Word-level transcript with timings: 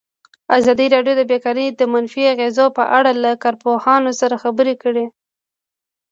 ازادي 0.57 0.87
راډیو 0.95 1.13
د 1.17 1.21
بیکاري 1.31 1.65
د 1.69 1.81
منفي 1.93 2.23
اغېزو 2.33 2.65
په 2.77 2.83
اړه 2.97 3.11
له 3.23 3.31
کارپوهانو 3.43 4.11
سره 4.21 4.35
خبرې 4.43 4.75
کړي. 4.83 5.05